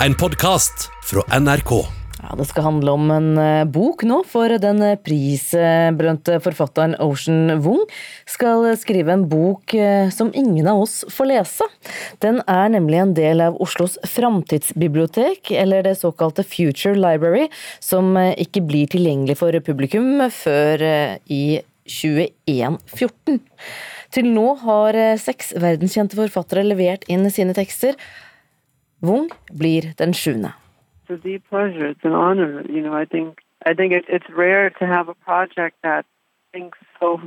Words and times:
en 0.00 0.14
podkast 0.14 0.90
fra 1.04 1.22
NRK. 1.40 1.70
Ja, 2.22 2.36
Det 2.36 2.44
skal 2.44 2.62
handle 2.62 2.90
om 2.90 3.10
en 3.10 3.38
eh, 3.38 3.64
bok 3.64 4.02
nå, 4.04 4.18
for 4.28 4.50
den 4.60 4.82
eh, 4.84 4.98
prisbelønte 5.00 6.36
forfatteren 6.44 6.96
Ocean 7.00 7.60
Wung 7.64 7.84
skal 8.28 8.66
skrive 8.76 9.14
en 9.14 9.24
bok 9.30 9.74
eh, 9.74 10.10
som 10.12 10.32
ingen 10.34 10.68
av 10.68 10.82
oss 10.84 10.98
får 11.12 11.30
lese. 11.30 11.68
Den 12.24 12.42
er 12.44 12.72
nemlig 12.74 13.00
en 13.00 13.14
del 13.16 13.44
av 13.44 13.56
Oslos 13.62 13.96
framtidsbibliotek, 14.16 15.52
eller 15.54 15.86
det 15.86 15.96
såkalte 16.02 16.44
Future 16.44 16.96
Library, 16.98 17.48
som 17.80 18.16
ikke 18.16 18.64
blir 18.68 18.90
tilgjengelig 18.92 19.38
for 19.40 19.56
publikum 19.64 20.26
før 20.34 20.84
i 21.30 21.62
2114. 21.86 23.40
Til 24.14 24.30
nå 24.32 24.46
har 24.62 24.96
seks 25.20 25.52
verdenskjente 25.60 26.18
forfattere 26.18 26.66
levert 26.66 27.04
inn 27.12 27.26
sine 27.30 27.54
tekster. 27.56 27.94
Wung 29.00 29.30
blir 29.52 29.92
den 29.98 30.14
sjuende. 30.14 30.52
it's 31.08 31.18
a 31.18 31.28
deep 31.28 31.42
pleasure. 31.48 31.86
It's 31.86 32.04
an 32.04 32.12
honor. 32.12 32.64
You 32.68 32.82
know, 32.82 32.94
I 32.94 33.04
think 33.04 33.38
I 33.64 33.74
think 33.74 33.92
it, 33.92 34.04
it's 34.08 34.28
rare 34.30 34.70
to 34.70 34.86
have 34.86 35.08
a 35.08 35.14
project 35.14 35.76
that 35.82 36.04
so 37.00 37.20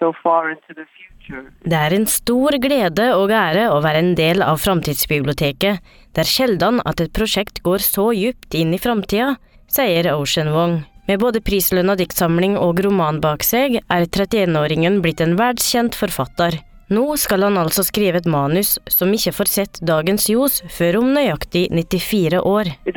so 0.00 0.12
far 0.22 0.50
into 0.50 0.74
the 0.74 0.86
future. 0.96 1.52
Det 1.62 1.78
er 1.78 1.94
en 1.94 2.06
stor 2.06 2.58
glede 2.58 3.06
og 3.14 3.30
ære 3.30 3.68
å 3.70 3.80
være 3.80 4.00
en 4.02 4.14
del 4.14 4.42
av 4.42 4.58
Framtidsbiblioteket. 4.58 5.78
Det 6.12 6.20
er 6.24 6.28
sjelden 6.28 6.82
at 6.84 7.00
et 7.00 7.12
prosjekt 7.12 7.62
går 7.62 7.78
så 7.78 8.10
dypt 8.12 8.54
inn 8.54 8.74
i 8.74 8.82
framtida, 8.82 9.36
sier 9.70 10.10
Ocean 10.14 10.50
Wong. 10.52 10.82
Med 11.06 11.20
både 11.20 11.40
prislønna 11.40 11.94
diktsamling 11.96 12.58
og 12.58 12.82
roman 12.84 13.20
bak 13.20 13.44
seg, 13.46 13.78
er 13.88 14.06
31-åringen 14.10 15.00
blitt 15.04 15.22
en 15.22 15.36
verdskjent 15.38 15.94
forfatter. 15.94 16.58
Nå 16.92 17.16
skal 17.16 17.46
han 17.46 17.56
altså 17.56 17.80
skrive 17.86 18.20
et 18.20 18.26
manus 18.28 18.74
som 18.92 19.12
ikke 19.16 19.32
får 19.32 19.48
sett 19.48 19.78
dagens 19.88 20.26
ljos 20.28 20.60
før 20.72 20.98
om 21.00 21.14
nøyaktig 21.16 21.70
94 21.72 22.42
år. 22.44 22.68
Uh, 22.84 22.90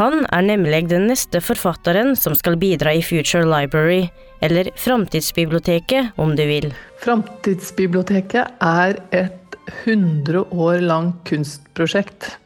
han 0.00 0.26
er 0.26 0.42
nemlig 0.46 0.82
den 0.90 1.06
neste 1.10 1.40
forfatteren 1.42 2.16
som 2.18 2.34
skal 2.38 2.58
bidra 2.58 2.94
i 2.98 3.02
Future 3.02 3.46
Library, 3.46 4.08
eller 4.42 4.70
Framtidsbiblioteket, 4.78 6.12
om 6.18 6.34
du 6.34 6.44
vil. 6.50 6.72
Framtidsbiblioteket 7.04 8.58
er 8.58 8.98
et 9.14 9.58
100 9.84 10.50
år 10.50 10.82
langt 10.82 11.22
kunstprosjekt 11.30 12.39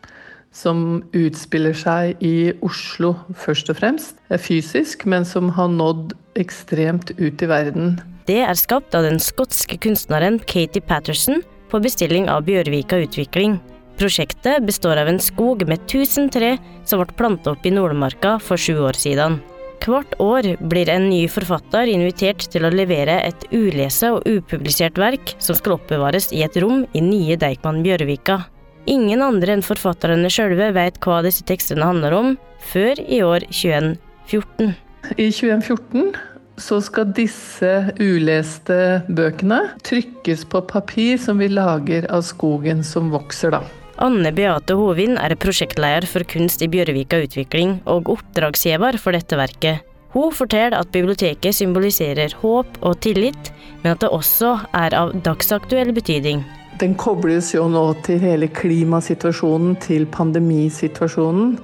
som 0.55 1.03
utspiller 1.17 1.75
seg 1.77 2.23
i 2.25 2.55
Oslo 2.65 3.15
først 3.37 3.73
og 3.73 3.81
fremst, 3.81 4.19
fysisk, 4.39 5.05
men 5.11 5.27
som 5.27 5.51
har 5.57 5.71
nådd 5.73 6.15
ekstremt 6.41 7.13
ut 7.19 7.43
i 7.43 7.51
verden. 7.51 7.97
Det 8.25 8.41
er 8.47 8.57
skapt 8.57 8.95
av 8.97 9.05
den 9.05 9.21
skotske 9.21 9.77
kunstneren 9.83 10.39
Katie 10.49 10.83
Patterson 10.83 11.43
på 11.71 11.81
bestilling 11.85 12.31
av 12.33 12.47
Bjørvika 12.47 13.03
Utvikling. 13.05 13.59
Prosjektet 13.99 14.65
består 14.67 14.99
av 14.99 15.11
en 15.11 15.21
skog 15.23 15.67
med 15.69 15.85
1000 15.85 16.31
tre 16.35 16.55
som 16.87 17.03
ble 17.03 17.19
plantet 17.19 17.51
opp 17.53 17.67
i 17.67 17.75
Nordmarka 17.75 18.39
for 18.43 18.59
sju 18.59 18.81
år 18.89 18.99
siden. 18.99 19.39
Hvert 19.85 20.15
år 20.23 20.47
blir 20.65 20.89
en 20.89 21.11
ny 21.11 21.27
forfatter 21.29 21.91
invitert 21.93 22.47
til 22.51 22.65
å 22.65 22.73
levere 22.73 23.19
et 23.27 23.45
ulese 23.53 24.15
og 24.15 24.25
upublisert 24.25 24.97
verk 24.97 25.35
som 25.37 25.59
skal 25.59 25.77
oppbevares 25.77 26.31
i 26.33 26.41
et 26.47 26.57
rom 26.63 26.87
i 26.97 27.05
nye 27.05 27.37
Deichman 27.37 27.83
Bjørvika. 27.85 28.41
Ingen 28.91 29.23
andre 29.25 29.55
enn 29.57 29.65
forfatterne 29.65 30.29
sjølve 30.33 30.69
vet 30.77 30.99
hva 31.05 31.23
disse 31.25 31.45
tekstene 31.49 31.87
handler 31.89 32.17
om, 32.19 32.35
før 32.61 33.01
i 33.01 33.23
år 33.25 33.47
2014. 33.49 34.75
I 35.17 35.29
2014 35.33 36.13
så 36.61 36.79
skal 36.85 37.15
disse 37.17 37.71
uleste 37.99 38.77
bøkene 39.09 39.61
trykkes 39.87 40.45
på 40.53 40.61
papir 40.69 41.17
som 41.21 41.41
vi 41.41 41.49
lager 41.51 42.07
av 42.13 42.23
skogen 42.29 42.85
som 42.87 43.09
vokser, 43.15 43.57
da. 43.57 43.65
Anne 44.05 44.33
Beate 44.35 44.75
Hovin 44.77 45.17
er 45.23 45.37
prosjektleder 45.39 46.07
for 46.11 46.27
Kunst 46.29 46.63
i 46.65 46.69
Bjørvika 46.71 47.21
Utvikling 47.25 47.79
og 47.91 48.11
oppdragsgiver 48.17 48.99
for 49.01 49.17
dette 49.17 49.39
verket. 49.39 49.85
Hun 50.15 50.35
forteller 50.35 50.77
at 50.79 50.93
biblioteket 50.95 51.57
symboliserer 51.57 52.37
håp 52.43 52.77
og 52.83 53.01
tillit, 53.03 53.51
men 53.83 53.95
at 53.95 54.03
det 54.03 54.13
også 54.15 54.59
er 54.77 54.95
av 54.99 55.15
dagsaktuell 55.27 55.91
betydning. 55.95 56.45
Den 56.81 56.97
kobles 56.99 57.53
jo 57.55 57.69
nå 57.71 57.85
til 58.03 58.19
hele 58.19 58.49
klimasituasjonen, 58.51 59.77
til 59.83 60.09
pandemisituasjonen. 60.11 61.59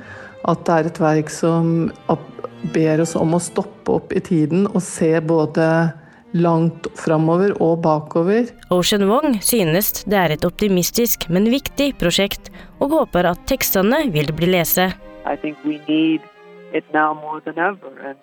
At 0.48 0.62
det 0.66 0.76
er 0.76 0.90
et 0.90 1.00
verk 1.02 1.32
som 1.34 1.90
ber 2.74 3.02
oss 3.02 3.16
om 3.18 3.34
å 3.34 3.40
stoppe 3.42 3.96
opp 3.98 4.14
i 4.14 4.22
tiden 4.22 4.68
og 4.70 4.78
se 4.84 5.10
både 5.20 5.66
langt 6.32 6.86
framover 6.94 7.56
og 7.58 7.80
bakover. 7.82 8.52
Ocean 8.70 9.08
Wong 9.10 9.40
synes 9.42 10.04
det 10.06 10.18
er 10.18 10.36
et 10.36 10.46
optimistisk, 10.46 11.26
men 11.28 11.50
viktig 11.50 11.92
prosjekt, 11.98 12.52
og 12.78 12.94
håper 12.94 13.32
at 13.32 13.42
tekstene 13.50 14.04
vil 14.14 14.30
bli 14.36 14.52
lese. 14.54 14.92
I 15.26 15.36
think 15.36 15.58
we 15.64 15.80
need 15.88 16.22
it 16.72 16.84
now 16.94 17.14
more 17.14 17.40
than 17.40 17.58
ever. 17.58 17.90
And, 18.06 18.18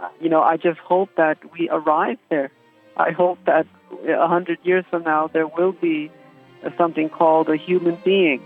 uh, 0.00 0.08
you 0.20 0.28
know, 0.28 0.42
I 0.42 0.56
just 0.56 0.80
hope 0.80 1.10
that 1.16 1.38
we 1.54 1.68
arrive 1.70 2.18
there. 2.30 2.50
I 3.08 3.12
hope 3.12 3.38
that 3.46 3.66
a 4.08 4.28
hundred 4.28 4.58
years 4.62 4.84
from 4.90 5.02
now 5.02 5.28
there 5.32 5.46
will 5.46 5.74
be 5.80 6.10
something 6.76 7.08
called 7.08 7.48
a 7.48 7.56
human 7.56 7.96
being 8.04 8.40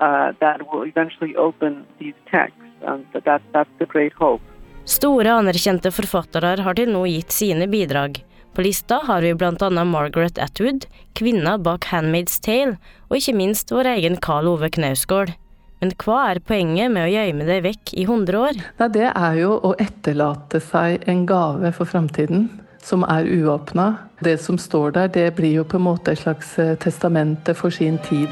uh, 0.00 0.32
that 0.40 0.58
will 0.70 0.84
eventually 0.86 1.36
open 1.36 1.84
these 1.98 2.14
texts. 2.30 2.58
Um, 2.86 3.06
that, 3.12 3.42
that's 3.52 3.70
the 3.78 3.86
great 3.86 4.12
hope. 4.12 4.42
Store, 4.84 5.28
anerkjente 5.30 5.92
forfattere 5.94 6.56
har 6.58 6.74
til 6.74 6.90
nå 6.90 7.04
gitt 7.06 7.30
sine 7.30 7.68
bidrag. 7.70 8.24
På 8.52 8.64
lista 8.66 8.98
har 9.06 9.22
vi 9.22 9.30
annet 9.32 9.86
Margaret 9.86 10.38
Atwood, 10.38 10.86
kvinna 11.14 11.56
bak 11.58 11.86
Handmaid's 11.92 12.40
Tale, 12.42 12.76
og 13.08 13.16
ikke 13.16 13.36
minst 13.36 13.70
vår 13.70 13.94
egen 13.94 14.16
Karl 14.16 14.48
Ove 14.48 14.68
Knausgård. 14.68 15.32
Men 15.80 15.94
hva 15.98 16.18
er 16.30 16.40
poenget 16.40 16.92
med 16.92 17.06
å 17.06 17.10
gjemme 17.10 17.46
det 17.46 17.62
vekk 17.64 17.94
i 17.94 18.04
100 18.04 18.38
år? 18.38 18.58
Nei, 18.78 18.88
det 18.94 19.08
er 19.08 19.38
jo 19.38 19.54
å 19.62 19.72
etterlate 19.78 20.60
seg 20.60 21.06
en 21.10 21.24
gave 21.26 21.72
for 21.78 21.88
framtiden 21.88 22.50
som 22.84 23.04
er 23.04 23.24
uåpna. 23.24 23.96
Det 24.20 24.38
som 24.38 24.58
står 24.58 24.92
der, 24.96 25.08
det 25.08 25.28
blir 25.38 25.60
jo 25.60 25.64
på 25.64 25.78
en 25.78 25.86
måte 25.86 26.12
et 26.12 26.22
slags 26.22 26.58
eh, 26.58 26.74
testamente 26.80 27.54
for 27.54 27.74
sin 27.74 27.98
tid. 28.06 28.30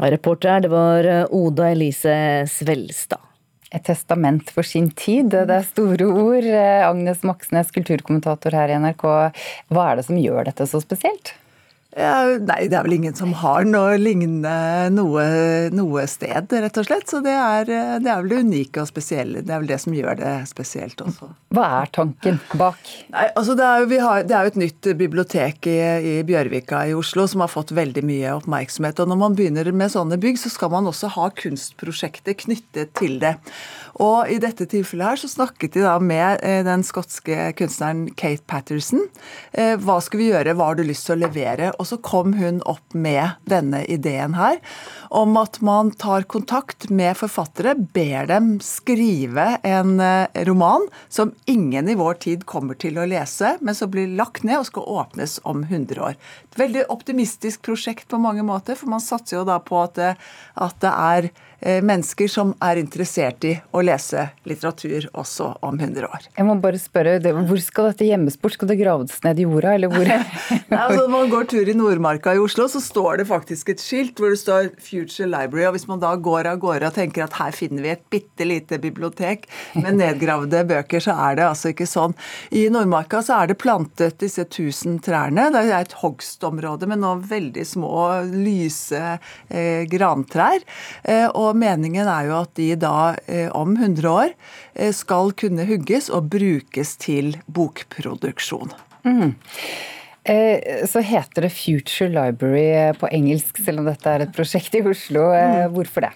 Reporter, 0.00 0.60
det 0.60 0.72
var 0.72 1.04
eh, 1.04 1.26
Oda 1.30 1.70
Elise 1.70 2.46
Svelstad. 2.48 3.20
Et 3.72 3.84
testament 3.84 4.50
for 4.52 4.68
sin 4.68 4.90
tid, 4.90 5.30
det 5.32 5.46
er 5.48 5.64
store 5.64 6.08
ord. 6.08 6.44
Eh, 6.44 6.82
Agnes 6.88 7.22
Moxnes, 7.24 7.72
kulturkommentator 7.72 8.56
her 8.56 8.72
i 8.72 8.80
NRK. 8.80 9.06
Hva 9.72 9.86
er 9.88 10.00
det 10.00 10.08
som 10.08 10.20
gjør 10.20 10.48
dette 10.50 10.68
så 10.68 10.80
spesielt? 10.84 11.34
Ja, 11.92 12.38
nei, 12.40 12.70
det 12.72 12.76
er 12.78 12.86
vel 12.86 12.94
ingen 12.96 13.16
som 13.16 13.34
har 13.36 13.66
noe 13.68 13.98
lignende 14.00 14.88
noe, 14.94 15.24
noe 15.76 16.04
sted, 16.08 16.48
rett 16.48 16.78
og 16.80 16.86
slett. 16.88 17.04
Så 17.10 17.20
det 17.24 17.34
er, 17.36 17.68
det 18.00 18.08
er, 18.08 18.22
vel 18.22 18.30
det 18.32 18.38
unike 18.46 18.80
og 18.80 18.88
spesielle. 18.88 19.42
Det 19.44 19.52
er 19.52 19.60
vel 19.60 19.68
det 19.68 19.78
som 19.82 19.92
gjør 19.96 20.16
det 20.22 20.32
spesielt 20.48 21.02
også. 21.04 21.28
Hva 21.52 21.66
er 21.82 21.92
tanken 21.92 22.40
bak? 22.56 22.80
Nei, 23.12 23.26
altså 23.36 23.56
det, 23.58 23.68
er 23.68 24.04
har, 24.06 24.24
det 24.24 24.38
er 24.38 24.48
jo 24.48 24.54
et 24.54 24.60
nytt 24.62 24.90
bibliotek 25.02 25.68
i, 25.68 25.76
i, 26.00 26.16
Bjørvika 26.24 26.80
i 26.88 26.96
Oslo 26.96 27.26
som 27.28 27.44
har 27.44 27.52
fått 27.52 27.74
veldig 27.76 28.06
mye 28.08 28.32
oppmerksomhet. 28.38 29.04
Og 29.04 29.12
når 29.12 29.20
man 29.26 29.36
begynner 29.36 29.68
med 29.76 29.92
sånne 29.92 30.16
bygg, 30.22 30.40
så 30.40 30.52
skal 30.54 30.72
man 30.72 30.88
også 30.88 31.12
ha 31.18 31.28
kunstprosjekter 31.42 32.40
knyttet 32.40 32.96
til 32.96 33.20
det. 33.20 33.36
Og 34.00 34.30
i 34.32 34.38
dette 34.40 34.64
tilfellet 34.70 35.12
her 35.12 35.20
så 35.20 35.28
snakket 35.28 35.76
de 35.76 35.84
da 35.84 35.98
med 36.00 36.40
eh, 36.40 36.62
den 36.64 36.84
skotske 36.86 37.50
kunstneren 37.58 38.06
Kate 38.16 38.44
Patterson. 38.48 39.04
Eh, 39.52 39.74
hva 39.76 39.98
skal 40.00 40.22
vi 40.22 40.30
gjøre, 40.30 40.54
hva 40.56 40.70
har 40.70 40.80
du 40.80 40.86
lyst 40.88 41.04
til 41.08 41.18
å 41.18 41.22
levere? 41.26 41.72
Og 41.82 41.88
så 41.90 41.98
kom 41.98 42.36
hun 42.38 42.60
opp 42.70 42.94
med 42.94 43.42
denne 43.50 43.82
ideen 43.90 44.36
her 44.38 44.60
om 45.12 45.34
at 45.40 45.58
man 45.64 45.90
tar 45.98 46.22
kontakt 46.30 46.86
med 46.94 47.18
forfattere, 47.18 47.74
ber 47.74 48.28
dem 48.30 48.54
skrive 48.64 49.58
en 49.66 49.98
eh, 50.00 50.44
roman 50.46 50.86
som 51.12 51.34
ingen 51.50 51.90
i 51.90 51.98
vår 51.98 52.20
tid 52.22 52.46
kommer 52.48 52.78
til 52.78 53.00
å 53.02 53.08
lese, 53.10 53.56
men 53.60 53.76
som 53.76 53.90
blir 53.92 54.14
lagt 54.14 54.46
ned 54.46 54.62
og 54.62 54.68
skal 54.70 54.88
åpnes 55.02 55.40
om 55.48 55.66
100 55.66 56.00
år. 56.06 56.16
Et 56.52 56.60
veldig 56.62 56.86
optimistisk 56.94 57.66
prosjekt 57.66 58.06
på 58.12 58.20
mange 58.22 58.46
måter, 58.46 58.78
for 58.78 58.92
man 58.92 59.02
satser 59.02 59.40
jo 59.40 59.46
da 59.48 59.58
på 59.60 59.82
at 59.82 59.98
det, 59.98 60.12
at 60.54 60.78
det 60.84 60.94
er 60.94 61.32
mennesker 61.62 62.28
som 62.30 62.52
er 62.64 62.80
interessert 62.80 63.44
i 63.46 63.52
å 63.70 63.82
lese 63.84 64.28
litteratur 64.48 65.06
også 65.18 65.48
om 65.62 65.78
100 65.78 66.08
år. 66.08 66.26
Jeg 66.36 66.46
må 66.48 66.56
bare 66.62 66.80
spørre, 66.80 67.18
Hvor 67.22 67.60
skal 67.62 67.90
dette 67.90 68.08
gjemmes 68.08 68.38
bort? 68.40 68.56
Skal 68.56 68.68
det 68.72 68.78
graves 68.80 69.22
ned 69.24 69.38
i 69.38 69.46
jorda, 69.46 69.74
eller 69.76 69.92
hvor? 69.92 70.08
Nei, 70.72 70.78
altså, 70.78 71.04
når 71.04 71.12
man 71.12 71.30
går 71.32 71.48
tur 71.52 71.68
i 71.68 71.76
Nordmarka 71.76 72.34
i 72.34 72.40
Oslo, 72.42 72.66
så 72.70 72.82
står 72.82 73.22
det 73.22 73.28
faktisk 73.30 73.72
et 73.72 73.82
skilt 73.82 74.18
hvor 74.18 74.32
det 74.32 74.40
står 74.40 74.70
'Future 74.76 75.28
Library'. 75.30 75.68
og 75.68 75.76
Hvis 75.76 75.88
man 75.88 76.02
da 76.02 76.14
går 76.16 76.50
av 76.50 76.58
gårde 76.62 76.90
og 76.90 76.96
tenker 76.98 77.24
at 77.24 77.38
her 77.38 77.52
finner 77.52 77.82
vi 77.82 77.92
et 77.94 78.04
bitte 78.10 78.46
lite 78.46 78.78
bibliotek 78.82 79.46
med 79.74 80.00
nedgravde 80.00 80.64
bøker, 80.68 81.00
så 81.00 81.14
er 81.28 81.36
det 81.38 81.46
altså 81.46 81.72
ikke 81.72 81.88
sånn. 81.88 82.16
I 82.50 82.68
Nordmarka 82.72 83.22
så 83.22 83.42
er 83.42 83.52
det 83.52 83.60
plantet 83.62 84.18
disse 84.22 84.44
tusen 84.44 84.98
trærne. 85.02 85.50
Det 85.52 85.64
er 85.68 85.86
et 85.86 85.96
hogstområde 86.02 86.88
med 86.90 87.02
noen 87.02 87.22
veldig 87.22 87.66
små, 87.66 87.92
lyse 88.32 89.02
eh, 89.48 89.84
grantrær. 89.90 90.64
Eh, 91.04 91.28
og 91.28 91.51
og 91.52 91.60
meningen 91.60 92.08
er 92.08 92.26
jo 92.30 92.34
at 92.40 92.56
de 92.58 92.72
da 92.80 93.12
om 93.52 93.76
100 93.76 94.08
år 94.08 94.34
skal 94.96 95.30
kunne 95.36 95.68
hugges 95.68 96.08
og 96.08 96.32
brukes 96.32 96.96
til 97.04 97.36
bokproduksjon. 97.52 98.72
Mm. 99.04 99.36
Så 100.88 101.02
heter 101.04 101.44
det 101.44 101.52
Future 101.52 102.08
Library 102.08 102.96
på 102.96 103.08
engelsk, 103.12 103.58
selv 103.66 103.82
om 103.82 103.88
dette 103.90 104.06
er 104.08 104.24
et 104.24 104.34
prosjekt 104.34 104.76
i 104.78 104.84
Oslo. 104.86 105.28
Mm. 105.34 105.74
Hvorfor 105.74 106.06
det? 106.06 106.12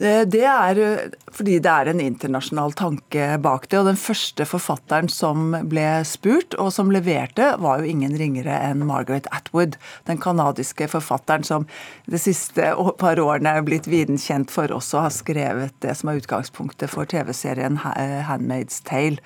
Eh, 0.00 0.22
det 0.30 0.44
er 0.46 0.78
eh, 0.78 1.14
fordi 1.34 1.56
det 1.62 1.70
er 1.70 1.90
en 1.90 2.02
internasjonal 2.02 2.74
tanke 2.78 3.26
bak 3.42 3.66
det. 3.68 3.80
Og 3.80 3.88
den 3.90 3.98
første 3.98 4.46
forfatteren 4.46 5.10
som 5.10 5.56
ble 5.70 5.86
spurt, 6.06 6.54
og 6.60 6.70
som 6.74 6.92
leverte, 6.94 7.50
var 7.62 7.82
jo 7.82 7.90
ingen 7.90 8.14
ringere 8.20 8.54
enn 8.68 8.86
Margaret 8.86 9.26
Atwood. 9.34 9.78
Den 10.06 10.20
canadiske 10.22 10.88
forfatteren 10.92 11.46
som 11.46 11.66
de 12.06 12.20
siste 12.22 12.72
par 13.02 13.22
årene 13.22 13.56
er 13.58 13.66
blitt 13.66 13.90
viden 13.90 14.20
kjent 14.22 14.54
for 14.54 14.70
også 14.74 15.00
å 15.00 15.06
ha 15.08 15.14
skrevet 15.14 15.74
det 15.84 15.96
som 15.98 16.12
er 16.12 16.22
utgangspunktet 16.22 16.94
for 16.94 17.08
TV-serien 17.10 17.80
Handmaid's 17.82 18.82
Tale. 18.86 19.18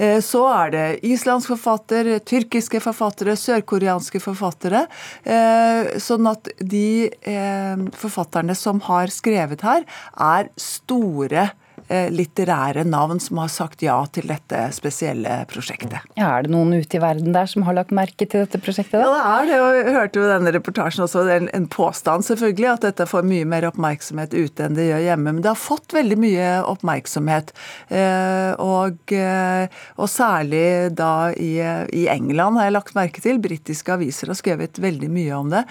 Eh, 0.00 0.18
så 0.24 0.46
er 0.48 0.74
det 0.74 0.84
islandsk 1.06 1.52
forfatter, 1.54 2.14
tyrkiske 2.24 2.80
forfattere, 2.80 3.36
sørkoreanske 3.36 4.22
forfattere. 4.24 4.86
Eh, 5.22 5.96
sånn 6.00 6.28
at 6.30 6.48
de 6.58 7.10
eh, 7.10 7.88
forfatterne 8.00 8.56
som 8.56 8.80
har 8.88 9.12
skrevet 9.12 9.66
her, 9.66 9.84
er 10.16 10.54
store 10.60 11.50
Eh, 11.50 11.69
litterære 11.88 12.84
navn 12.86 13.20
som 13.22 13.40
har 13.42 13.50
sagt 13.52 13.82
ja 13.82 13.96
til 14.12 14.28
dette 14.30 14.60
spesielle 14.74 15.40
prosjektet. 15.50 16.04
Ja, 16.18 16.36
er 16.36 16.46
det 16.46 16.52
noen 16.52 16.74
ute 16.76 16.98
i 16.98 17.02
verden 17.02 17.34
der 17.34 17.48
som 17.50 17.64
har 17.66 17.76
lagt 17.76 17.94
merke 17.94 18.26
til 18.26 18.44
dette 18.44 18.60
prosjektet? 18.62 19.00
Da? 19.00 19.06
Ja, 19.06 19.14
det 19.16 19.22
er 19.30 19.48
det. 19.50 19.60
og 19.60 19.78
Jeg 19.78 19.96
hørte 19.96 20.20
jo 20.20 20.28
denne 20.30 20.52
reportasjen 20.54 21.04
også 21.06 21.24
Det 21.26 21.38
en, 21.40 21.48
en 21.56 21.66
påstand 21.70 22.26
selvfølgelig 22.26 22.68
at 22.74 22.86
dette 22.88 23.08
får 23.10 23.26
mye 23.26 23.48
mer 23.48 23.66
oppmerksomhet 23.70 24.36
ute 24.36 24.66
enn 24.66 24.78
det 24.78 24.90
gjør 24.90 25.04
hjemme. 25.08 25.34
Men 25.34 25.42
det 25.44 25.52
har 25.52 25.60
fått 25.60 25.96
veldig 25.96 26.20
mye 26.20 26.46
oppmerksomhet. 26.70 27.52
Eh, 27.88 28.52
og, 28.60 29.16
eh, 29.16 29.82
og 29.96 30.10
særlig 30.10 30.94
da 30.98 31.30
i, 31.34 31.52
i, 31.60 32.06
England 32.10 32.60
har 32.60 32.70
jeg 32.70 32.76
lagt 32.78 32.96
merke 32.98 33.24
til. 33.24 33.42
Britiske 33.42 33.94
aviser 33.96 34.32
har 34.32 34.38
skrevet 34.38 34.80
veldig 34.82 35.10
mye 35.12 35.36
om 35.36 35.52
det. 35.52 35.66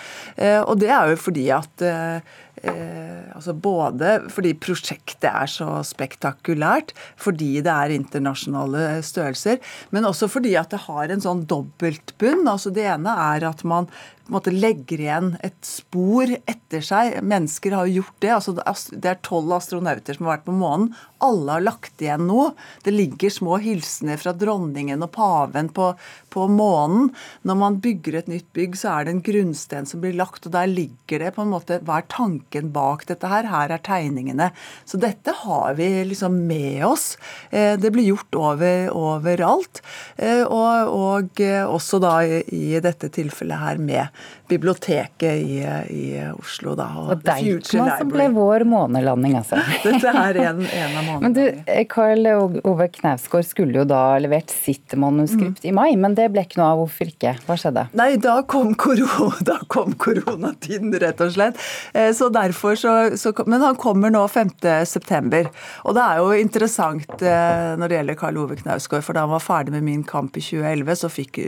Og 0.65 0.77
det 0.79 0.91
er 0.93 1.11
jo 1.11 1.19
fordi 1.19 1.49
at 1.53 1.83
Eh, 2.63 3.35
altså 3.35 3.53
både 3.55 4.15
fordi 4.33 4.51
prosjektet 4.59 5.29
er 5.29 5.47
så 5.47 5.79
spektakulært, 5.99 6.95
fordi 7.19 7.59
det 7.65 7.73
er 7.73 7.95
internasjonale 7.95 9.01
størrelser, 9.05 9.59
men 9.91 10.07
også 10.07 10.31
fordi 10.31 10.55
at 10.59 10.71
det 10.71 10.85
har 10.87 11.11
en 11.11 11.23
sånn 11.23 11.43
dobbeltbunn. 11.49 12.47
Altså 12.47 12.71
det 12.73 12.87
ene 12.87 13.17
er 13.35 13.49
at 13.51 13.65
man 13.67 13.89
måte 14.33 14.53
legger 14.53 15.01
igjen 15.01 15.29
et 15.45 15.57
spor 15.65 16.29
etter 16.29 16.83
seg. 16.85 17.19
Mennesker 17.25 17.75
har 17.75 17.89
gjort 17.89 18.17
det. 18.23 18.31
altså 18.35 18.55
Det 18.91 19.11
er 19.11 19.21
tolv 19.25 19.53
astronauter 19.57 20.17
som 20.17 20.27
har 20.27 20.37
vært 20.37 20.47
på 20.47 20.55
månen. 20.55 20.91
Alle 21.23 21.57
har 21.57 21.65
lagt 21.65 22.01
igjen 22.03 22.27
noe. 22.29 22.53
Det 22.85 22.93
ligger 22.93 23.33
små 23.33 23.57
hilsener 23.63 24.19
fra 24.21 24.33
dronningen 24.37 25.03
og 25.05 25.11
paven 25.15 25.71
på, 25.75 25.91
på 26.33 26.47
månen. 26.51 27.09
Når 27.47 27.59
man 27.63 27.79
bygger 27.83 28.21
et 28.21 28.31
nytt 28.31 28.47
bygg, 28.55 28.77
så 28.79 28.93
er 28.93 29.07
det 29.07 29.15
en 29.15 29.25
grunnsten 29.25 29.89
som 29.89 30.03
blir 30.03 30.17
lagt, 30.17 30.45
og 30.47 30.55
der 30.55 30.69
ligger 30.69 31.25
det 31.25 31.33
på 31.35 31.45
en 31.45 31.53
måte 31.53 31.81
Hva 31.85 31.99
er 31.99 32.09
tanken 32.11 32.71
bak 32.75 33.07
dette 33.09 33.29
her? 33.29 33.49
Her 33.49 33.75
er 33.75 33.83
tegningene. 33.83 34.51
Så 34.85 35.01
dette 35.01 35.33
har 35.43 35.75
vi 35.79 35.88
liksom 36.09 36.39
med 36.47 36.85
oss. 36.87 37.17
Eh, 37.49 37.75
det 37.79 37.91
blir 37.95 38.09
gjort 38.11 38.35
over, 38.39 38.89
overalt. 38.95 39.81
Eh, 40.17 40.43
og, 40.43 40.93
og 40.93 41.41
eh, 41.43 41.63
også 41.65 42.01
da 42.03 42.15
i 42.25 42.79
dette 42.83 43.11
tilfellet 43.13 43.63
her 43.63 43.81
med 43.81 44.21
biblioteket 44.49 45.43
i, 45.43 45.59
i 45.93 46.05
Oslo. 46.33 46.73
Da, 46.79 46.87
og 46.97 47.13
og 47.13 47.23
Deichman 47.25 47.91
som 47.99 48.11
ble 48.11 48.29
vår 48.33 48.65
månelanding, 48.69 49.37
altså. 49.39 49.59
Dette 49.85 50.13
er 50.13 50.39
en, 50.45 50.63
en 50.63 50.97
av 50.99 51.05
månedene. 51.05 51.21
Men 51.25 51.35
du, 51.35 51.71
Karl 51.91 52.29
Ove 52.63 52.89
Knausgård 52.95 53.47
skulle 53.47 53.81
jo 53.81 53.85
da 53.89 54.03
levert 54.21 54.51
sitt 54.53 54.95
manuskript 54.99 55.63
mm. 55.63 55.69
i 55.69 55.75
mai, 55.75 55.89
men 55.99 56.17
det 56.17 56.29
ble 56.33 56.45
ikke 56.47 56.61
noe 56.61 56.71
av. 56.73 56.83
Hvorfor 56.83 57.11
ikke? 57.11 57.35
Hva 57.45 57.57
skjedde? 57.59 57.85
Nei, 57.99 58.11
da 58.21 58.39
kom, 58.49 58.73
korona, 58.79 59.31
da 59.49 59.59
kom 59.71 59.95
koronatiden, 59.99 60.93
rett 61.01 61.23
og 61.25 61.33
slett. 61.35 61.59
Eh, 61.93 62.11
så 62.15 62.29
derfor 62.33 62.79
så, 62.79 62.95
så, 63.19 63.33
Men 63.45 63.63
han 63.65 63.77
kommer 63.79 64.13
nå 64.13 64.25
5.9. 64.31 65.43
Og 65.85 65.95
det 65.97 66.03
er 66.05 66.23
jo 66.23 66.33
interessant 66.39 67.21
eh, 67.21 67.75
når 67.79 67.87
det 67.87 67.99
gjelder 67.99 68.19
Karl 68.19 68.41
Ove 68.41 68.59
Knausgård, 68.59 69.05
for 69.05 69.17
da 69.17 69.27
han 69.27 69.33
var 69.35 69.43
ferdig 69.43 69.75
med 69.75 69.85
Min 69.89 70.03
kamp 70.07 70.37
i 70.37 70.43
2011, 70.43 70.95
så 71.03 71.11
fikk, 71.11 71.39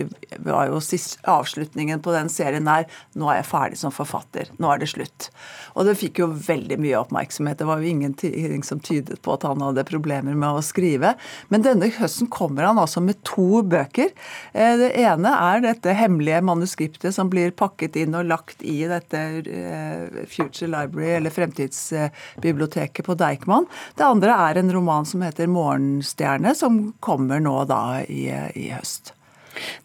var 0.45 0.69
jo 0.71 0.79
sist, 0.83 1.19
avslutningen 1.29 2.01
på 2.03 2.13
den 2.15 2.29
serien 2.31 2.51
serien 2.51 2.67
er 2.67 2.85
'Nå 3.15 3.29
er 3.29 3.41
jeg 3.41 3.49
ferdig 3.49 3.77
som 3.77 3.91
forfatter. 3.91 4.49
Nå 4.59 4.71
er 4.71 4.79
det 4.79 4.89
slutt'. 4.91 5.29
Og 5.75 5.85
det 5.85 5.97
fikk 5.97 6.19
jo 6.19 6.27
veldig 6.27 6.77
mye 6.79 6.99
oppmerksomhet. 6.99 7.57
Det 7.57 7.67
var 7.67 7.79
jo 7.79 7.89
ingenting 7.89 8.63
som 8.63 8.79
tydet 8.79 9.21
på 9.21 9.33
at 9.33 9.43
han 9.43 9.61
hadde 9.61 9.83
problemer 9.87 10.35
med 10.35 10.49
å 10.49 10.61
skrive. 10.61 11.15
Men 11.49 11.61
denne 11.61 11.89
høsten 11.89 12.27
kommer 12.29 12.63
han 12.63 12.77
altså 12.77 13.01
med 13.01 13.21
to 13.23 13.61
bøker. 13.63 14.11
Eh, 14.53 14.77
det 14.77 14.97
ene 14.97 15.29
er 15.29 15.61
dette 15.61 15.93
hemmelige 15.93 16.41
manuskriptet 16.41 17.13
som 17.13 17.29
blir 17.29 17.51
pakket 17.51 17.95
inn 17.95 18.15
og 18.15 18.25
lagt 18.25 18.61
i 18.61 18.83
dette 18.87 19.17
eh, 19.47 20.25
Future 20.27 20.67
Library, 20.67 21.17
eller 21.17 21.29
Fremtidsbiblioteket 21.29 23.05
på 23.05 23.15
Deichman. 23.15 23.67
Det 23.95 24.03
andre 24.03 24.20
er 24.29 24.59
en 24.59 24.73
roman 24.73 25.05
som 25.05 25.21
heter 25.21 25.47
'Morgenstjerne', 25.47 26.55
som 26.55 26.93
kommer 26.99 27.39
nå 27.39 27.65
da 27.65 28.03
i, 28.05 28.29
i 28.55 28.69
høst. 28.69 29.13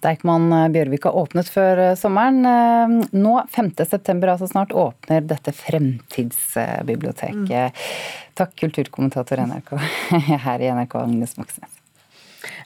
Deichman 0.05 0.53
eh, 0.53 0.69
Bjørvik 0.75 1.05
har 1.09 1.17
åpnet 1.19 1.49
før 1.51 1.79
eh, 1.89 1.97
sommeren. 1.99 2.45
Eh, 2.47 2.89
nå, 3.17 3.35
5.9, 3.55 4.31
altså 4.31 4.47
snart, 4.51 4.73
åpner 4.73 5.21
dette 5.27 5.53
Fremtidsbiblioteket. 5.57 7.47
Mm. 7.47 7.71
Takk, 8.37 8.53
kulturkommentator 8.61 9.37
NRK 9.47 9.71
her 10.47 10.59
i 10.61 10.73
NRK, 10.73 10.95
Agnes 11.03 11.37
Moxnes. 11.41 11.76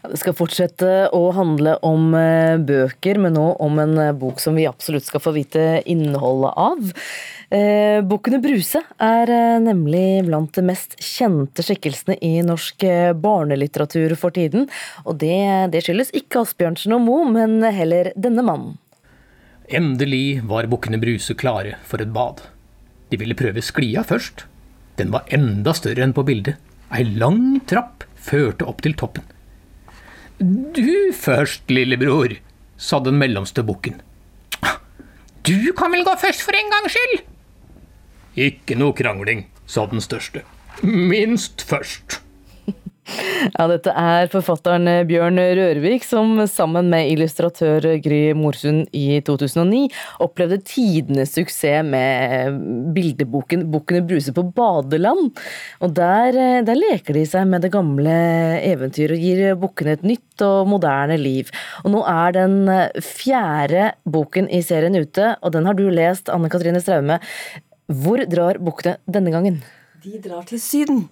Det 0.05 0.19
skal 0.21 0.37
fortsette 0.37 0.93
å 1.17 1.23
handle 1.37 1.77
om 1.87 2.15
bøker, 2.67 3.21
men 3.21 3.37
nå 3.37 3.47
om 3.63 3.79
en 3.83 4.01
bok 4.19 4.41
som 4.43 4.57
vi 4.59 4.69
absolutt 4.69 5.07
skal 5.07 5.23
få 5.23 5.35
vite 5.37 5.67
innholdet 5.89 6.57
av. 6.57 6.95
Eh, 7.51 7.99
Bukkene 8.07 8.39
Bruse 8.39 8.79
er 9.03 9.31
eh, 9.35 9.57
nemlig 9.59 10.23
blant 10.29 10.55
de 10.55 10.63
mest 10.69 10.95
kjente 11.03 11.65
skikkelsene 11.67 12.15
i 12.23 12.45
norsk 12.47 12.85
eh, 12.87 13.11
barnelitteratur 13.19 14.15
for 14.21 14.31
tiden. 14.37 14.69
Og 15.03 15.19
det, 15.19 15.73
det 15.75 15.83
skyldes 15.83 16.15
ikke 16.15 16.45
Asbjørnsen 16.45 16.95
og 16.95 17.03
Moe, 17.09 17.27
men 17.35 17.59
heller 17.75 18.13
denne 18.15 18.47
mannen. 18.47 18.79
Endelig 19.67 20.45
var 20.47 20.71
Bukkene 20.71 21.03
Bruse 21.03 21.35
klare 21.39 21.75
for 21.87 22.03
et 22.03 22.15
bad. 22.15 22.45
De 23.11 23.19
ville 23.19 23.39
prøve 23.39 23.63
sklia 23.67 24.07
først. 24.07 24.47
Den 25.03 25.11
var 25.11 25.27
enda 25.35 25.75
større 25.75 26.07
enn 26.07 26.15
på 26.15 26.27
bildet. 26.27 26.55
Ei 26.95 27.03
lang 27.03 27.59
trapp 27.67 28.07
førte 28.15 28.67
opp 28.71 28.83
til 28.87 28.95
toppen. 28.99 29.27
Du 30.41 31.13
først, 31.13 31.67
lillebror, 31.69 32.33
sa 32.81 32.97
den 33.05 33.19
mellomste 33.21 33.61
bukken. 33.61 33.99
Du 35.45 35.73
kan 35.76 35.93
vel 35.93 36.05
gå 36.07 36.14
først 36.23 36.41
for 36.47 36.57
en 36.57 36.71
gangs 36.73 36.95
skyld? 36.97 37.21
Ikke 38.41 38.79
noe 38.81 38.97
krangling, 38.97 39.45
sa 39.69 39.85
den 39.91 40.00
største. 40.00 40.41
Minst 40.81 41.61
først. 41.69 42.20
Ja, 43.09 43.64
dette 43.71 43.92
er 43.97 44.28
forfatteren 44.30 44.87
Bjørn 45.09 45.40
Rørvik 45.40 46.04
som 46.04 46.35
sammen 46.50 46.90
med 46.92 47.09
illustratør 47.14 47.87
Gry 48.04 48.35
Morsund 48.37 48.90
i 48.97 49.19
2009 49.25 49.87
opplevde 50.23 50.61
tidenes 50.69 51.33
suksess 51.35 51.87
med 51.87 52.61
bildeboken 52.95 53.64
'Bukkene 53.73 54.04
Bruse 54.07 54.35
på 54.37 54.45
badeland'. 54.57 55.33
Og 55.80 55.95
der, 55.97 56.62
der, 56.66 56.80
leker 56.80 57.16
de 57.16 57.25
seg 57.26 57.49
med 57.49 57.64
det 57.64 57.73
gamle 57.73 58.14
eventyret 58.69 59.16
og 59.16 59.25
gir 59.25 59.59
bukkene 59.64 59.97
et 59.97 60.07
nytt 60.07 60.45
og 60.47 60.69
moderne 60.71 61.19
liv. 61.21 61.50
Og 61.85 61.90
nå 61.97 62.04
er 62.07 62.37
den 62.37 62.57
fjerde 63.00 63.90
boken 64.04 64.49
i 64.52 64.62
serien 64.62 64.97
ute, 64.97 65.35
og 65.40 65.57
den 65.57 65.66
har 65.66 65.75
du 65.75 65.88
lest, 65.88 66.28
Anne 66.28 66.52
Katrine 66.52 66.80
Straume. 66.85 67.21
Hvor 67.90 68.23
drar 68.30 68.61
bukkene 68.62 68.99
denne 69.09 69.33
gangen? 69.35 69.62
De 70.04 70.21
drar 70.23 70.45
til 70.49 70.61
Syden. 70.61 71.09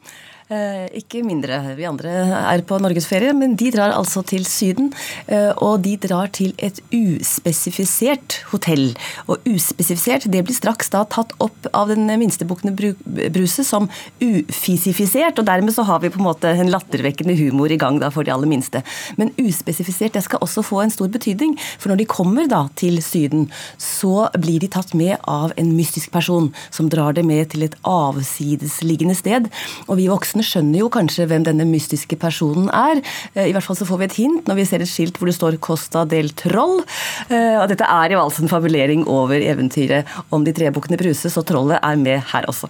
Eh, 0.49 0.87
ikke 0.97 1.21
mindre. 1.29 1.59
Vi 1.77 1.85
andre 1.85 2.09
er 2.49 2.63
på 2.65 2.79
norgesferie, 2.81 3.35
men 3.37 3.53
de 3.61 3.67
drar 3.69 3.93
altså 3.93 4.23
til 4.25 4.47
Syden. 4.49 4.87
Eh, 5.29 5.51
og 5.61 5.83
de 5.85 5.93
drar 6.01 6.31
til 6.33 6.55
et 6.57 6.79
uspesifisert 6.89 8.39
hotell. 8.49 8.95
Og 9.29 9.45
uspesifisert 9.45 10.25
det 10.33 10.41
blir 10.49 10.57
straks 10.57 10.89
da 10.95 11.03
tatt 11.05 11.35
opp 11.45 11.69
av 11.77 11.93
den 11.93 12.09
minstebukkene 12.09 12.73
Bruse 12.73 13.65
som 13.69 13.91
ufisifisert. 14.25 15.37
Og 15.37 15.45
dermed 15.51 15.77
så 15.77 15.85
har 15.85 16.01
vi 16.01 16.09
på 16.15 16.23
en 16.23 16.29
måte 16.31 16.55
en 16.55 16.73
lattervekkende 16.73 17.37
humor 17.37 17.69
i 17.69 17.77
gang 17.77 18.01
da 18.01 18.09
for 18.15 18.25
de 18.25 18.33
aller 18.33 18.49
minste. 18.49 18.81
Men 19.21 19.35
uspesifisert 19.37 20.17
det 20.17 20.25
skal 20.25 20.41
også 20.41 20.65
få 20.65 20.81
en 20.87 20.95
stor 20.97 21.13
betydning. 21.13 21.59
For 21.77 21.93
når 21.93 22.01
de 22.01 22.09
kommer 22.09 22.49
da 22.49 22.63
til 22.81 23.03
Syden, 23.05 23.51
så 23.77 24.31
blir 24.33 24.65
de 24.65 24.73
tatt 24.73 24.97
med 24.97 25.19
av 25.29 25.53
en 25.61 25.77
mystisk 25.77 26.09
person 26.17 26.49
som 26.73 26.89
drar 26.89 27.21
det 27.21 27.29
med 27.29 27.53
til 27.53 27.69
et 27.69 27.77
avsidesliggende 27.85 29.21
sted. 29.21 29.53
Og 29.93 30.01
vi 30.01 30.09
voksne 30.09 30.38
voksne 30.39 30.47
skjønner 30.47 30.83
jo 30.83 30.89
kanskje 30.93 31.27
hvem 31.29 31.45
denne 31.47 31.67
mystiske 31.67 32.17
personen 32.19 32.69
er. 32.71 33.03
I 33.35 33.53
hvert 33.53 33.65
fall 33.65 33.77
så 33.77 33.87
får 33.87 33.99
vi 33.99 34.07
et 34.09 34.19
hint 34.19 34.49
når 34.49 34.59
vi 34.59 34.67
ser 34.67 34.83
et 34.83 34.91
skilt 34.91 35.19
hvor 35.19 35.29
det 35.29 35.37
står 35.37 35.59
'Costa 35.59 36.07
del 36.07 36.31
Troll'. 36.31 36.85
Og 37.31 37.69
dette 37.69 37.85
er 37.85 38.13
jo 38.13 38.21
altså 38.23 38.43
en 38.43 38.49
fabulering 38.49 39.07
over 39.07 39.37
eventyret 39.41 40.07
om 40.31 40.45
de 40.45 40.53
tre 40.53 40.71
bukkene 40.71 40.99
Bruse, 40.99 41.29
så 41.29 41.43
trollet 41.43 41.81
er 41.83 41.97
med 41.97 42.23
her 42.33 42.45
også. 42.47 42.69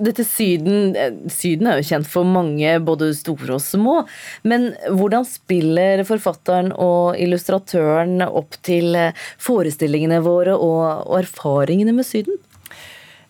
Dette 0.00 0.24
syden, 0.24 0.96
syden 1.28 1.66
er 1.68 1.78
jo 1.78 1.88
kjent 1.88 2.08
for 2.08 2.24
mange, 2.24 2.80
både 2.80 3.12
store 3.14 3.54
og 3.54 3.60
små. 3.60 4.06
Men 4.42 4.74
hvordan 4.88 5.24
spiller 5.24 6.04
forfatteren 6.04 6.72
og 6.72 7.16
illustratøren 7.20 8.24
opp 8.24 8.56
til 8.62 8.96
forestillingene 9.38 10.22
våre 10.24 10.56
og 10.56 11.12
erfaringene 11.18 11.92
med 11.92 12.04
Syden? 12.08 12.40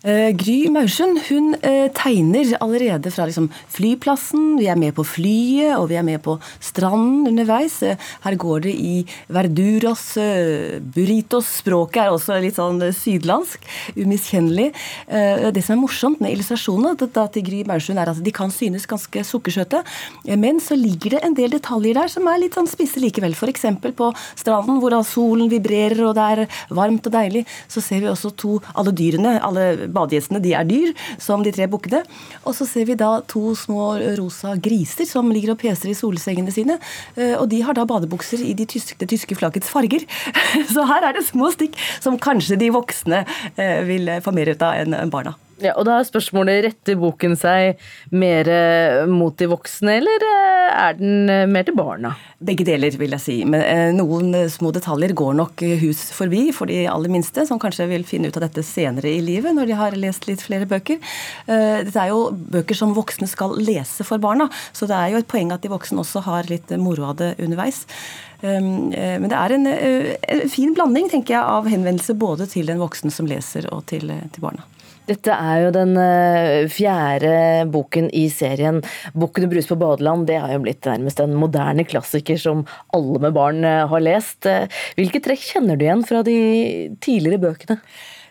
Uh, 0.05 0.35
Gry 0.37 0.67
Maursund 0.69 1.17
hun 1.31 1.55
uh, 1.65 1.87
tegner 1.97 2.51
allerede 2.61 3.09
fra 3.09 3.25
liksom, 3.25 3.47
flyplassen. 3.73 4.59
Vi 4.59 4.67
er 4.69 4.77
med 4.77 4.93
på 4.99 5.05
flyet, 5.09 5.79
og 5.79 5.87
vi 5.89 5.97
er 5.97 6.05
med 6.05 6.21
på 6.21 6.35
stranden 6.61 7.31
underveis. 7.31 7.79
Uh, 7.81 7.97
her 8.27 8.37
går 8.37 8.67
det 8.67 8.75
i 8.77 8.99
verduros, 9.33 10.03
burritos. 10.93 11.49
Språket 11.63 12.03
er 12.03 12.13
også 12.13 12.37
litt 12.43 12.59
sånn 12.59 12.83
sydlandsk. 12.93 13.65
Umiskjennelig. 13.97 14.71
det 15.55 15.63
som 15.65 15.75
er 15.75 15.81
morsomt 15.81 16.21
med 16.21 16.35
illustrasjonene 16.35 16.97
til 16.99 17.45
Gry 17.47 17.63
Maursund, 17.69 18.01
er 18.01 18.11
at 18.13 18.21
de 18.25 18.33
kan 18.35 18.53
synes 18.53 18.87
ganske 18.91 19.23
sukkersøte, 19.25 19.81
men 20.41 20.61
så 20.63 20.77
ligger 20.77 21.17
det 21.17 21.23
en 21.25 21.37
del 21.37 21.55
detaljer 21.55 21.97
der 21.97 22.13
som 22.13 22.29
er 22.29 22.41
litt 22.43 22.59
sånn 22.59 22.69
spisse 22.71 23.01
likevel. 23.03 23.37
F.eks. 23.37 23.67
på 23.97 24.11
stranden, 24.41 24.81
hvor 24.83 24.97
solen 25.07 25.51
vibrerer 25.53 26.05
og 26.09 26.15
det 26.19 26.29
er 26.35 26.61
varmt 26.75 27.09
og 27.09 27.15
deilig, 27.15 27.45
så 27.71 27.83
ser 27.85 28.05
vi 28.05 28.11
også 28.13 28.35
to, 28.41 28.59
alle 28.75 28.95
dyrene, 28.97 29.37
alle 29.45 29.69
badegjestene 29.95 30.43
de 30.45 30.55
er 30.57 30.67
dyr, 30.69 30.93
som 31.23 31.45
de 31.45 31.53
tre 31.55 31.69
bukkene. 31.71 32.03
Og 32.45 32.57
så 32.59 32.67
ser 32.69 32.89
vi 32.89 32.99
da 32.99 33.17
to 33.31 33.55
små 33.59 33.93
rosa 34.19 34.57
griser 34.61 35.09
som 35.09 35.31
ligger 35.35 35.55
og 35.55 35.63
peser 35.63 35.93
i 35.93 35.99
solsengene 35.99 36.55
sine. 36.55 36.79
Eh, 37.17 37.37
og 37.39 37.49
de 37.53 37.63
har 37.65 37.77
da 37.79 37.87
badebukser 37.89 38.43
i 38.45 38.57
de 38.59 38.69
tyske, 38.69 38.99
det 39.01 39.11
tyske 39.13 39.39
flaggets 39.39 39.71
farger. 39.71 40.07
Så 40.75 40.87
her 40.91 41.09
er 41.09 41.17
det 41.17 41.27
små 41.29 41.53
stikk 41.55 41.79
som 42.01 42.19
kanskje 42.21 42.59
de 42.61 42.73
voksne 42.75 43.25
eh, 43.55 43.81
vil 43.89 44.17
få 44.25 44.35
mer 44.35 44.55
ut 44.55 44.67
av 44.67 44.83
enn 44.83 45.15
barna. 45.15 45.39
Ja, 45.63 45.77
og 45.79 45.85
da 45.87 46.01
er 46.01 46.07
spørsmålet 46.07 46.65
retter 46.65 46.97
boken 46.99 47.37
seg 47.39 47.79
mer 48.15 48.49
eh, 48.51 49.05
mot 49.07 49.37
de 49.39 49.47
voksne, 49.51 50.01
eller 50.01 50.25
eh, 50.27 50.73
er 50.73 50.97
den 50.99 51.31
eh, 51.31 51.45
mer 51.47 51.67
til 51.69 51.77
barna? 51.79 52.11
Begge 52.43 52.67
deler, 52.67 52.97
vil 52.99 53.15
jeg 53.15 53.23
si. 53.23 53.37
Men 53.47 53.95
noen 53.95 54.35
små 54.51 54.73
detaljer 54.75 55.15
går 55.17 55.37
nok 55.39 55.63
hus 55.85 56.03
forbi 56.17 56.49
for 56.57 56.71
de 56.71 56.83
aller 56.91 57.13
minste, 57.13 57.47
som 57.47 57.61
kanskje 57.63 57.87
vil 57.93 58.07
finne 58.09 58.29
ut 58.29 58.41
av 58.41 58.49
dette 58.49 58.67
senere 58.67 59.13
i 59.15 59.23
livet, 59.25 59.55
når 59.55 59.71
de 59.71 59.79
har 59.79 59.99
lest 60.01 60.27
litt 60.29 60.43
flere 60.45 60.69
bøker. 60.69 60.99
Dette 61.47 62.03
er 62.03 62.11
jo 62.11 62.27
bøker 62.35 62.77
som 62.77 62.93
voksne 62.97 63.31
skal 63.31 63.57
lese 63.57 64.05
for 64.05 64.21
barna, 64.21 64.51
så 64.77 64.91
det 64.91 64.99
er 64.99 65.15
jo 65.15 65.23
et 65.23 65.31
poeng 65.31 65.55
at 65.55 65.65
de 65.65 65.73
voksne 65.73 66.03
også 66.03 66.25
har 66.27 66.51
litt 66.51 66.75
moro 66.83 67.09
av 67.15 67.17
det 67.23 67.33
underveis. 67.39 67.85
Men 68.45 69.31
det 69.31 69.41
er 69.41 69.57
en, 69.57 69.73
fin 70.53 70.77
blanding 70.77 71.09
tenker 71.15 71.39
jeg, 71.39 71.57
av 71.57 71.71
henvendelse 71.71 72.19
både 72.19 72.51
til 72.53 72.69
den 72.69 72.83
voksne 72.83 73.15
som 73.15 73.31
leser, 73.31 73.71
og 73.73 73.87
til, 73.89 74.13
til 74.35 74.45
barna. 74.45 74.67
Dette 75.05 75.35
er 75.37 75.67
jo 75.67 75.73
den 75.75 75.99
eh, 76.01 76.65
fjerde 76.73 77.67
boken 77.73 78.07
i 78.17 78.25
serien 78.33 78.81
'Bukkene 79.13 79.51
Brus 79.53 79.69
på 79.69 79.77
badeland'. 79.77 80.25
Det 80.31 80.39
har 80.41 80.55
jo 80.55 80.63
blitt 80.65 80.89
nærmest 80.89 81.21
en 81.21 81.37
moderne 81.37 81.85
klassiker 81.85 82.41
som 82.41 82.65
alle 82.97 83.21
med 83.21 83.37
barn 83.37 83.61
eh, 83.69 83.85
har 83.91 84.05
lest. 84.05 84.49
Eh, 84.49 84.65
hvilke 84.97 85.21
trekk 85.21 85.45
kjenner 85.45 85.77
du 85.77 85.85
igjen 85.85 86.07
fra 86.09 86.23
de 86.25 86.39
tidligere 87.05 87.43
bøkene? 87.43 87.77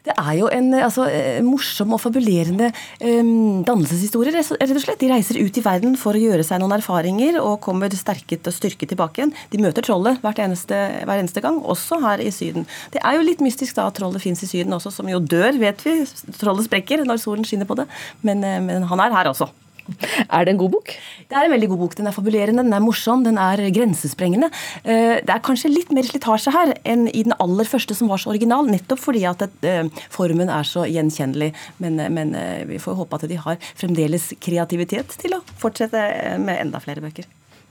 Det 0.03 0.13
er 0.19 0.33
jo 0.35 0.49
en 0.51 0.73
altså, 0.75 1.05
eh, 1.07 1.39
morsom 1.45 1.93
og 1.95 2.01
fabulerende 2.03 2.69
um, 2.99 3.63
dannelseshistorie, 3.63 4.33
rett 4.35 4.51
og 4.51 4.81
slett. 4.83 4.99
De 4.99 5.11
reiser 5.11 5.39
ut 5.39 5.59
i 5.59 5.63
verden 5.63 5.95
for 5.99 6.17
å 6.17 6.21
gjøre 6.21 6.43
seg 6.43 6.59
noen 6.59 6.75
erfaringer 6.75 7.39
og 7.39 7.61
kommer 7.63 7.93
sterket 7.95 8.49
og 8.49 8.55
styrket 8.55 8.91
tilbake 8.91 9.21
igjen. 9.21 9.33
De 9.53 9.61
møter 9.63 9.85
trollet 9.85 10.19
eneste, 10.43 10.75
hver 11.07 11.21
eneste 11.21 11.43
gang, 11.43 11.61
også 11.63 12.01
her 12.03 12.23
i 12.23 12.31
Syden. 12.35 12.67
Det 12.91 12.99
er 12.99 13.17
jo 13.17 13.25
litt 13.25 13.43
mystisk 13.43 13.79
da 13.79 13.87
at 13.87 13.97
trollet 13.99 14.23
fins 14.23 14.43
i 14.43 14.49
Syden 14.49 14.75
også, 14.75 14.91
som 14.91 15.07
jo 15.07 15.23
dør, 15.23 15.55
vet 15.61 15.83
vi. 15.87 16.01
Trollet 16.39 16.67
sprekker 16.67 17.07
når 17.07 17.23
solen 17.23 17.47
skinner 17.47 17.69
på 17.69 17.79
det. 17.79 17.87
Men, 18.27 18.43
eh, 18.43 18.59
men 18.63 18.89
han 18.91 19.07
er 19.07 19.15
her 19.15 19.31
også. 19.31 19.51
Er 20.33 20.45
det 20.45 20.53
en 20.53 20.59
god 20.61 20.71
bok? 20.75 20.93
Det 21.29 21.35
er 21.35 21.47
en 21.47 21.53
veldig 21.53 21.69
god 21.73 21.81
bok. 21.83 21.95
Den 21.97 22.09
er 22.09 22.15
fabulerende, 22.15 22.63
den 22.65 22.75
er 22.75 22.83
morsom, 22.83 23.23
den 23.25 23.39
er 23.41 23.61
grensesprengende. 23.75 24.49
Eh, 24.83 25.19
det 25.23 25.33
er 25.33 25.43
kanskje 25.43 25.71
litt 25.71 25.91
mer 25.95 26.07
slitasje 26.07 26.53
her 26.55 26.73
enn 26.87 27.07
i 27.11 27.25
den 27.27 27.35
aller 27.43 27.67
første 27.69 27.97
som 27.97 28.11
var 28.11 28.21
så 28.21 28.31
original, 28.33 28.69
nettopp 28.69 29.01
fordi 29.03 29.25
at 29.29 29.43
eh, 29.67 29.87
formen 30.13 30.51
er 30.53 30.67
så 30.67 30.87
gjenkjennelig. 30.89 31.51
Men, 31.83 31.99
eh, 31.99 32.11
men 32.13 32.35
vi 32.69 32.79
får 32.81 32.97
håpe 33.01 33.19
at 33.19 33.27
de 33.29 33.39
har 33.39 33.59
fremdeles 33.79 34.31
kreativitet 34.43 35.17
til 35.21 35.37
å 35.37 35.43
fortsette 35.61 36.03
med 36.41 36.59
enda 36.59 36.81
flere 36.83 37.03
bøker. 37.03 37.27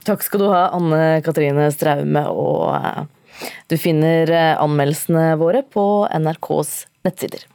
Takk 0.07 0.23
skal 0.25 0.43
du 0.43 0.49
ha, 0.51 0.67
Anne 0.75 1.23
Katrine 1.23 1.69
Straume. 1.73 2.25
Og 2.29 3.55
du 3.71 3.77
finner 3.79 4.29
anmeldelsene 4.59 5.31
våre 5.41 5.63
på 5.63 5.85
NRKs 6.11 6.75
nettsider. 7.07 7.47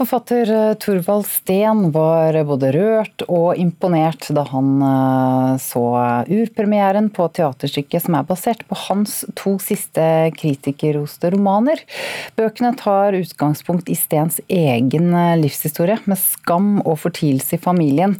Forfatter 0.00 0.46
Torvald 0.46 0.80
Thorvald 0.80 1.26
Steen 1.26 1.90
var 1.92 2.32
både 2.48 2.70
rørt 2.72 3.20
og 3.26 3.58
imponert 3.60 4.30
da 4.32 4.46
han 4.48 4.70
eh, 4.80 5.58
så 5.60 5.82
urpremieren 6.24 7.10
på 7.12 7.26
teaterstykket 7.36 8.06
som 8.06 8.16
er 8.16 8.24
basert 8.24 8.64
på 8.64 8.78
hans 8.86 9.18
to 9.36 9.58
siste 9.60 10.00
kritikerroste 10.38 11.34
romaner. 11.34 11.84
Bøkene 12.32 12.72
tar 12.80 13.18
utgangspunkt 13.18 13.92
i 13.92 13.98
Steens 13.98 14.40
egen 14.48 15.12
eh, 15.12 15.36
livshistorie, 15.42 16.00
med 16.08 16.16
skam 16.16 16.78
og 16.80 16.96
fortielse 17.04 17.58
i 17.58 17.60
familien. 17.60 18.16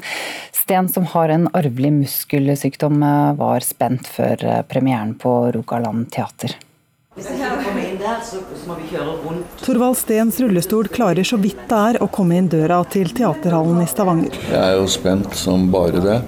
Sten, 0.53 0.85
som 0.85 1.09
har 1.15 1.33
en 1.33 1.49
arvelig 1.57 1.95
muskelsykdom, 2.03 3.01
var 3.41 3.65
spent 3.65 4.05
før 4.05 4.61
premieren 4.69 5.17
på 5.17 5.33
Rogaland 5.57 6.11
teater. 6.13 6.53
Torvald 9.61 9.97
Steens 9.97 10.39
rullestol 10.39 10.87
klarer 10.87 11.25
så 11.27 11.39
vidt 11.41 11.63
det 11.69 11.79
er 11.79 11.99
å 12.03 12.09
komme 12.11 12.37
inn 12.37 12.49
døra 12.51 12.81
til 12.91 13.09
teaterhallen 13.15 13.81
i 13.83 13.87
Stavanger. 13.89 14.37
Jeg 14.51 14.61
er 14.61 14.77
jo 14.77 14.87
spent 14.91 15.33
som 15.37 15.69
bare 15.73 16.03
det. 16.03 16.19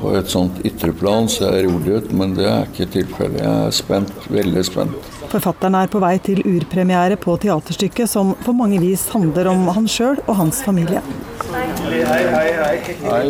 På 0.00 0.14
et 0.16 0.30
sånt 0.32 0.62
ytre 0.64 0.94
plan 0.96 1.26
ser 1.28 1.58
jeg 1.58 1.66
rolig 1.66 1.98
ut, 2.00 2.12
men 2.16 2.32
det 2.36 2.46
er 2.48 2.62
ikke 2.70 2.86
tilfellet. 2.94 3.42
Jeg 3.42 3.66
er 3.66 3.74
spent, 3.76 4.12
veldig 4.32 4.62
spent. 4.64 5.10
Forfatteren 5.30 5.76
er 5.76 5.90
på 5.92 6.00
vei 6.02 6.14
til 6.24 6.40
urpremiere 6.48 7.18
på 7.20 7.36
teaterstykket 7.42 8.08
som 8.10 8.32
på 8.40 8.54
mange 8.56 8.80
vis 8.82 9.04
handler 9.12 9.52
om 9.52 9.68
han 9.76 9.88
sjøl 9.90 10.16
og 10.24 10.34
hans 10.40 10.62
familie. 10.64 11.04
Hei, 11.50 11.66
hei, 11.84 12.22
hei. 12.32 12.74
hei. 13.04 13.24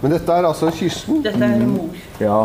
Men 0.00 0.14
dette 0.14 0.38
er 0.38 0.46
altså 0.46 0.70
kysten? 0.78 1.22
Dette 1.26 1.42
er 1.42 1.66
mor. 1.66 1.90
Ja. 2.22 2.40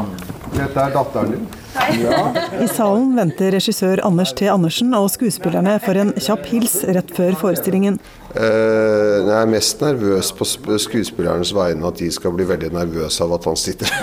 Dette 0.55 0.88
er 0.88 0.96
datteren 0.98 1.36
din? 1.36 1.50
Ja. 1.75 2.34
I 2.62 2.68
salen 2.68 3.13
venter 3.16 3.54
regissør 3.56 4.01
Anders 4.06 4.34
T. 4.36 4.48
Andersen 4.51 4.94
og 4.98 5.10
skuespillerne 5.13 5.78
for 5.84 6.00
en 6.00 6.12
kjapp 6.20 6.48
hils 6.51 6.82
rett 6.88 7.13
før 7.16 7.38
forestillingen. 7.40 8.00
Uh, 8.32 9.28
jeg 9.28 9.36
er 9.36 9.50
mest 9.51 9.82
nervøs 9.84 10.32
på 10.36 10.48
skuespillernes 10.80 11.51
vegne, 11.56 11.84
at 11.88 12.00
de 12.00 12.08
skal 12.13 12.36
bli 12.36 12.48
veldig 12.48 12.72
nervøse 12.75 13.24
av 13.25 13.36
at 13.36 13.48
han 13.50 13.60
sitter 13.60 13.92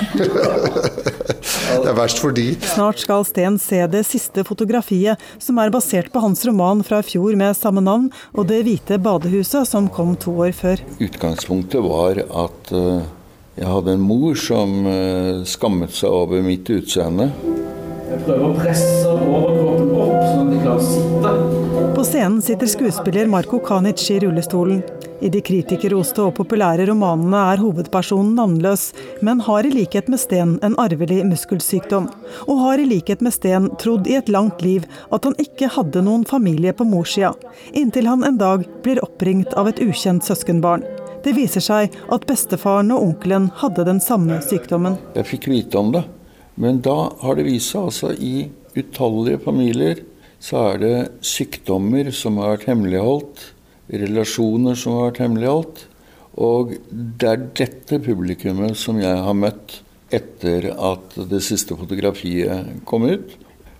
Det 1.68 1.88
er 1.88 1.96
verst 1.96 2.20
for 2.20 2.34
de. 2.36 2.50
Snart 2.64 3.00
skal 3.00 3.24
Sten 3.28 3.56
se 3.62 3.80
det 3.90 4.04
siste 4.08 4.44
fotografiet, 4.48 5.20
som 5.40 5.60
er 5.62 5.72
basert 5.72 6.10
på 6.12 6.22
hans 6.24 6.44
roman 6.48 6.82
fra 6.84 7.00
i 7.02 7.06
fjor 7.08 7.36
med 7.40 7.56
samme 7.56 7.84
navn, 7.84 8.10
og 8.36 8.48
Det 8.50 8.62
hvite 8.66 8.98
badehuset, 9.00 9.68
som 9.68 9.88
kom 9.92 10.14
to 10.20 10.34
år 10.44 10.52
før. 10.56 10.82
Utgangspunktet 11.04 11.84
var 11.84 12.20
at 12.24 12.72
uh, 12.74 13.06
jeg 13.58 13.66
hadde 13.66 13.96
en 13.96 14.04
mor 14.06 14.36
som 14.38 14.74
uh, 14.86 15.44
skammet 15.48 15.96
seg 15.96 16.12
over 16.14 16.44
mitt 16.44 16.68
utseende. 16.70 17.32
Prøver 18.26 18.44
å 18.48 18.54
presse 18.56 19.08
overkroppen 19.08 19.92
opp, 19.94 20.18
sånn 20.26 20.46
at 20.46 20.52
de 20.52 20.60
klarer 20.62 20.78
å 20.78 20.88
sitte. 20.88 21.58
På 21.98 22.04
scenen 22.06 22.40
sitter 22.44 22.70
skuespiller 22.70 23.26
Marko 23.30 23.58
Kanic 23.64 24.04
i 24.10 24.18
rullestolen. 24.22 24.82
I 25.20 25.28
de 25.34 25.40
kritikerroste 25.42 26.22
og 26.22 26.36
populære 26.36 26.84
romanene 26.86 27.40
er 27.52 27.62
hovedpersonen 27.62 28.36
navnløs, 28.38 28.84
men 29.26 29.40
har 29.42 29.66
i 29.66 29.72
likhet 29.72 30.06
med 30.12 30.22
Sten 30.22 30.52
en 30.62 30.76
arvelig 30.78 31.24
muskelsykdom. 31.26 32.06
Og 32.46 32.60
har 32.62 32.78
i 32.78 32.86
likhet 32.86 33.24
med 33.24 33.34
Sten 33.34 33.66
trodd 33.82 34.06
i 34.06 34.14
et 34.20 34.30
langt 34.30 34.62
liv 34.62 34.86
at 35.10 35.26
han 35.26 35.34
ikke 35.42 35.72
hadde 35.74 36.04
noen 36.06 36.22
familie 36.28 36.74
på 36.76 36.86
morssida, 36.86 37.32
inntil 37.74 38.06
han 38.06 38.22
en 38.26 38.38
dag 38.38 38.62
blir 38.86 39.02
oppringt 39.02 39.56
av 39.58 39.72
et 39.72 39.82
ukjent 39.82 40.22
søskenbarn. 40.22 40.86
Det 41.24 41.34
viser 41.34 41.64
seg 41.64 41.98
at 42.14 42.28
bestefaren 42.30 42.94
og 42.94 43.08
onkelen 43.08 43.50
hadde 43.58 43.88
den 43.90 43.98
samme 44.00 44.38
sykdommen. 44.46 45.00
Jeg 45.18 45.26
fikk 45.34 45.50
vite 45.50 45.82
om 45.82 45.90
det. 45.96 46.06
Men 46.58 46.80
da 46.82 46.96
har 47.22 47.38
det 47.38 47.46
vist 47.46 47.72
seg 47.72 47.88
altså 47.88 48.12
i 48.14 48.48
utallige 48.78 49.40
familier 49.44 50.02
så 50.42 50.60
er 50.72 50.82
det 50.82 50.96
sykdommer 51.26 52.10
som 52.14 52.38
har 52.38 52.54
vært 52.54 52.68
hemmeligholdt, 52.70 53.42
relasjoner 53.90 54.78
som 54.78 54.94
har 54.98 55.08
vært 55.08 55.22
hemmeligholdt. 55.24 55.84
Og 56.38 56.76
det 56.90 57.30
er 57.30 57.46
dette 57.58 57.98
publikummet 58.04 58.78
som 58.78 59.00
jeg 59.02 59.18
har 59.26 59.34
møtt 59.34 59.80
etter 60.14 60.70
at 60.72 61.16
det 61.28 61.42
siste 61.44 61.76
fotografiet 61.76 62.84
kom 62.88 63.08
ut. 63.10 63.34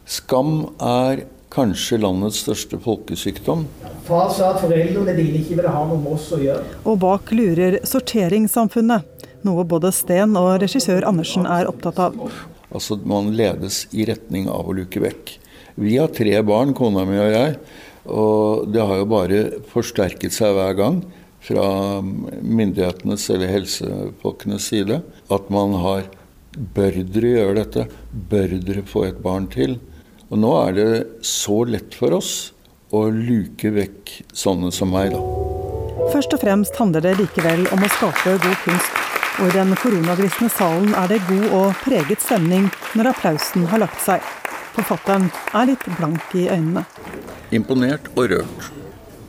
Skam 0.08 0.73
er 0.82 1.23
kanskje 1.52 2.00
landets 2.02 2.42
største 2.42 2.80
folkesykdom. 2.82 3.64
Far 4.08 4.28
sa 4.35 4.52
at 4.54 4.61
foreldrene 4.64 5.14
dine 5.16 5.40
ikke 5.40 5.61
ville 5.61 5.73
ha 5.73 5.87
noe 5.88 6.00
med 6.02 6.18
oss 6.18 6.28
å 6.35 6.42
gjøre. 6.42 6.66
Og 6.85 6.99
bak 7.00 7.32
lurer 7.32 7.78
sorteringssamfunnet, 7.88 9.26
noe 9.47 9.64
både 9.68 9.94
Sten 9.94 10.37
og 10.37 10.58
regissør 10.64 11.06
Andersen 11.08 11.47
er 11.49 11.70
opptatt 11.70 12.02
av. 12.11 12.18
Altså 12.75 12.98
Man 13.08 13.32
ledes 13.37 13.87
i 13.96 14.06
retning 14.08 14.48
av 14.52 14.68
å 14.68 14.76
luke 14.76 15.00
vekk. 15.02 15.38
Vi 15.78 15.96
har 15.96 16.10
tre 16.12 16.34
barn, 16.42 16.75
kona 16.75 17.04
mi 17.08 17.18
og 17.20 17.32
jeg. 17.32 17.56
Og 18.08 18.68
det 18.72 18.84
har 18.84 19.00
jo 19.00 19.08
bare 19.08 19.40
forsterket 19.70 20.34
seg 20.34 20.56
hver 20.56 20.76
gang 20.78 21.02
fra 21.44 22.00
myndighetenes 22.02 23.28
eller 23.30 23.52
helsefolkenes 23.52 24.70
side 24.72 25.02
at 25.30 25.52
man 25.54 25.76
har 25.84 26.08
Bør 26.58 26.96
dere 27.06 27.28
gjøre 27.37 27.54
dette? 27.60 27.84
Bør 28.10 28.56
dere 28.66 28.82
få 28.82 29.04
et 29.06 29.20
barn 29.22 29.44
til? 29.52 29.76
Og 30.26 30.40
nå 30.42 30.48
er 30.64 30.72
det 30.75 30.88
så 31.22 31.60
lett 31.68 31.94
for 31.94 32.16
oss 32.16 32.50
å 32.90 33.04
luke 33.14 33.70
vekk 33.76 34.14
sånne 34.34 34.72
som 34.75 34.90
meg, 34.90 35.12
da. 35.14 35.20
Først 36.10 36.34
og 36.34 36.42
fremst 36.42 36.80
handler 36.80 37.04
det 37.04 37.14
likevel 37.20 37.68
om 37.76 37.84
å 37.84 37.92
skape 37.94 38.34
god 38.42 38.58
kunst. 38.64 39.07
Og 39.38 39.47
i 39.47 39.54
den 39.54 39.71
koronagrisne 39.78 40.49
salen 40.50 40.95
er 40.99 41.07
det 41.12 41.21
god 41.28 41.52
og 41.54 41.76
preget 41.85 42.18
stemning 42.25 42.64
når 42.99 43.12
applausen 43.12 43.68
har 43.71 43.78
lagt 43.85 44.00
seg. 44.02 44.25
Forfatteren 44.75 45.28
er 45.54 45.68
litt 45.71 45.85
blank 45.95 46.35
i 46.35 46.49
øynene. 46.50 46.83
Imponert 47.54 48.11
og 48.16 48.33
rørt. 48.33 48.66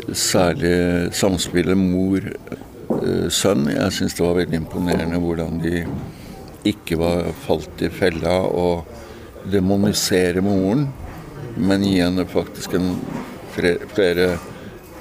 Særlig 0.10 1.13
samspillet 1.13 1.78
mor-sønn. 1.78 3.70
Jeg 3.70 3.96
syns 4.00 4.18
det 4.18 4.25
var 4.25 4.39
veldig 4.42 4.63
imponerende 4.63 5.22
hvordan 5.22 5.62
de 5.62 5.86
ikke 6.74 6.98
var 6.98 7.30
falt 7.46 7.86
i 7.86 7.94
fella 7.94 8.42
og 8.50 8.89
demonisere 9.54 10.42
moren, 10.42 10.88
men 11.56 11.86
gi 11.86 12.00
henne 12.01 12.25
faktisk 12.30 12.74
en 12.82 12.96
flere 13.54 14.32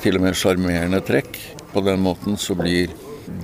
til 0.03 0.21
og 0.21 0.29
med 0.29 0.37
sjarmerende 0.37 1.01
trekk. 1.01 1.33
På 1.73 1.81
den 1.85 2.05
måten 2.05 2.37
så 2.37 2.53
blir 2.61 2.93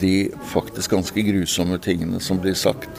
de 0.00 0.30
faktisk 0.50 0.90
ganske 0.94 1.22
grusomme 1.26 1.78
tingene 1.78 2.20
som 2.20 2.40
blir 2.40 2.56
sagt, 2.58 2.90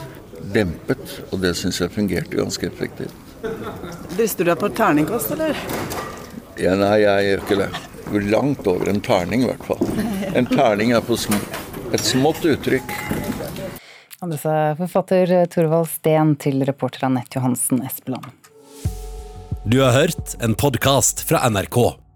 dempet. 0.54 1.18
Og 1.30 1.40
det 1.42 1.54
syns 1.58 1.80
jeg 1.82 1.94
fungerte 1.94 2.38
ganske 2.38 2.68
effektivt. 2.68 3.14
Drister 4.16 4.44
du 4.44 4.50
deg 4.50 4.60
på 4.60 4.70
terningkast, 4.74 5.34
eller? 5.36 5.58
Ja, 6.56 6.72
nei, 6.78 6.96
jeg 7.02 7.28
gjør 7.28 7.44
ikke 7.44 7.60
det. 7.60 7.70
Langt 8.30 8.68
over 8.70 8.88
en 8.90 9.02
terning, 9.04 9.44
i 9.44 9.50
hvert 9.50 9.66
fall. 9.66 9.82
En 10.32 10.48
terning 10.48 10.94
er 10.96 11.04
på 11.04 11.18
sm 11.18 11.36
et 11.94 12.02
smått 12.02 12.42
uttrykk. 12.48 12.94
Andre 14.24 14.38
sa 14.40 14.54
forfatter 14.78 15.30
Torvald 15.52 15.90
Steen 15.92 16.34
til 16.40 16.64
reporter 16.66 17.06
Anette 17.06 17.38
Johansen 17.38 17.82
Espeland. 17.86 18.26
Du 19.66 19.80
har 19.82 19.94
hørt 19.94 20.34
en 20.42 20.56
podkast 20.58 21.22
fra 21.28 21.44
NRK. 21.50 22.05